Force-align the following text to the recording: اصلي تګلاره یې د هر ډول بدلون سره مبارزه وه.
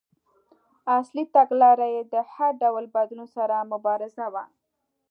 اصلي 0.97 1.23
تګلاره 1.35 1.87
یې 1.93 2.01
د 2.13 2.15
هر 2.33 2.51
ډول 2.61 2.85
بدلون 2.95 3.27
سره 3.35 3.55
مبارزه 3.71 4.25
وه. 4.33 4.43